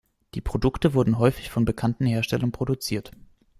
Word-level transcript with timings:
Die 0.33 0.41
Produkte 0.41 0.95
wurden 0.95 1.19
häufig 1.19 1.51
von 1.51 1.63
bekannten 1.63 2.07
Herstellern 2.07 2.51
produziert. 2.51 3.11